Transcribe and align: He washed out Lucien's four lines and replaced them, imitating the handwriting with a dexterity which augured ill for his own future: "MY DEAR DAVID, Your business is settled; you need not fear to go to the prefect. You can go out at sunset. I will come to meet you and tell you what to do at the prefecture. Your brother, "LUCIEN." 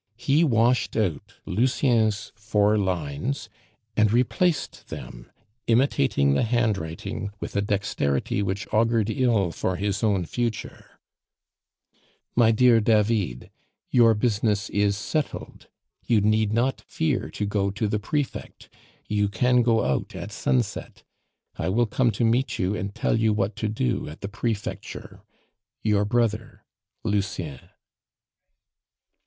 He 0.17 0.43
washed 0.43 0.97
out 0.97 1.35
Lucien's 1.45 2.31
four 2.35 2.75
lines 2.75 3.49
and 3.95 4.11
replaced 4.11 4.87
them, 4.87 5.29
imitating 5.67 6.33
the 6.33 6.41
handwriting 6.41 7.29
with 7.39 7.55
a 7.55 7.61
dexterity 7.61 8.41
which 8.41 8.65
augured 8.73 9.11
ill 9.11 9.51
for 9.51 9.75
his 9.75 10.03
own 10.03 10.25
future: 10.25 10.99
"MY 12.35 12.49
DEAR 12.49 12.81
DAVID, 12.81 13.51
Your 13.91 14.15
business 14.15 14.71
is 14.71 14.97
settled; 14.97 15.67
you 16.07 16.19
need 16.19 16.51
not 16.51 16.81
fear 16.87 17.29
to 17.33 17.45
go 17.45 17.69
to 17.69 17.87
the 17.87 17.99
prefect. 17.99 18.73
You 19.07 19.29
can 19.29 19.61
go 19.61 19.85
out 19.85 20.15
at 20.15 20.31
sunset. 20.31 21.03
I 21.57 21.69
will 21.69 21.85
come 21.85 22.09
to 22.13 22.25
meet 22.25 22.57
you 22.57 22.75
and 22.75 22.95
tell 22.95 23.19
you 23.19 23.33
what 23.33 23.55
to 23.57 23.67
do 23.67 24.09
at 24.09 24.21
the 24.21 24.27
prefecture. 24.27 25.21
Your 25.83 26.05
brother, 26.05 26.65
"LUCIEN." 27.03 27.59